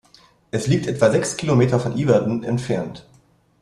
Es 0.49 0.65
liegt 0.65 0.87
etwa 0.87 1.11
sechs 1.11 1.37
Kilometer 1.37 1.79
von 1.79 1.95
Yverdon 1.95 2.43
entfernt. 2.43 3.07